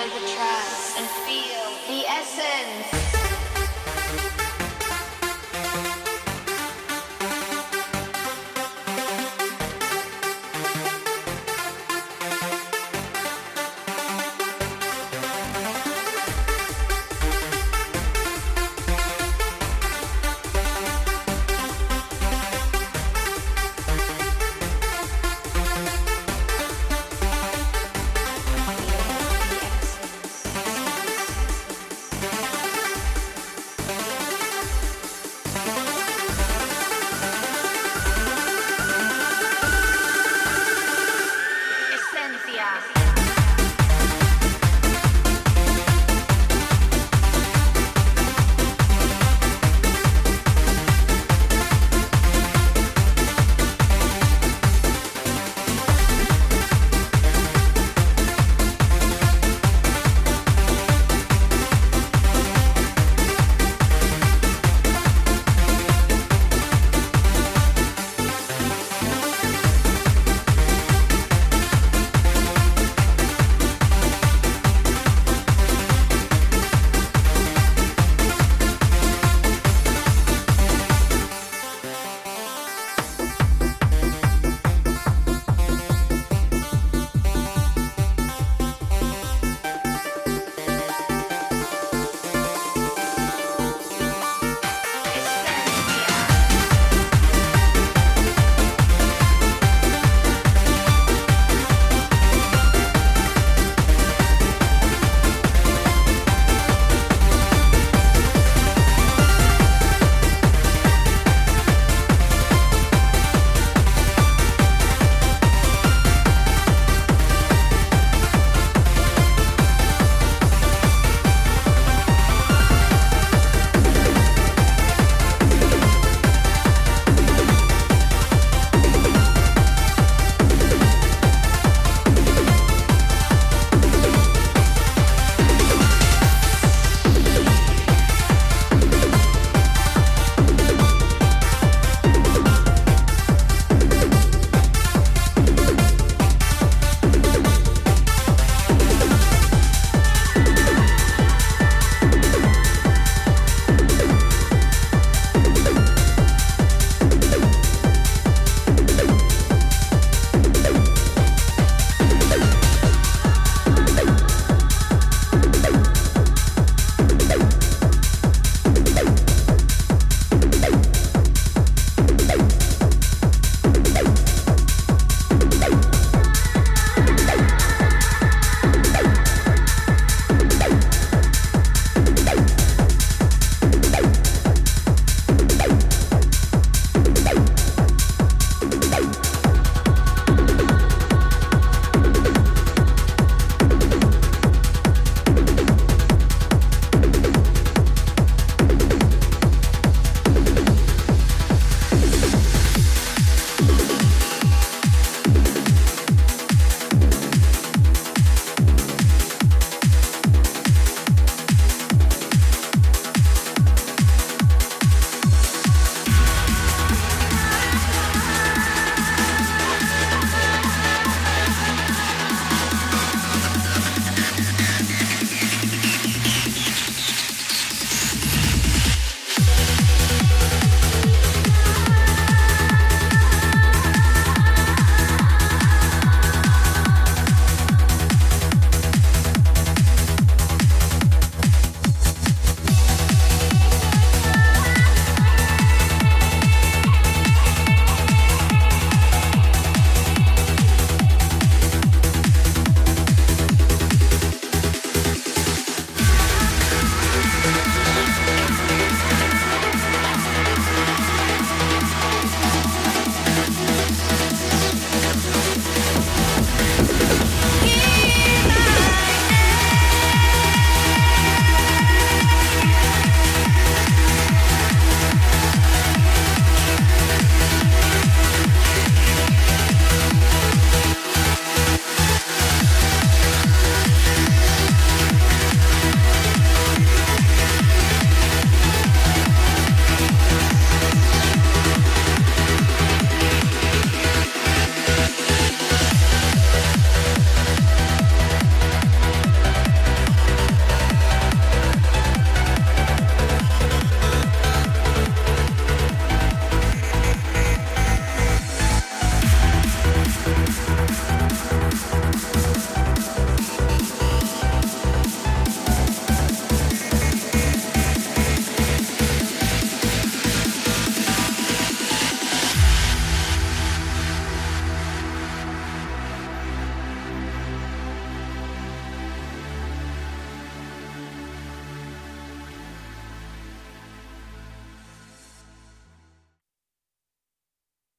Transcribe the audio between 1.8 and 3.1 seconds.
the essence.